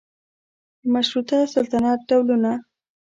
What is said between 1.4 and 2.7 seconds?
سلطنت ډولونه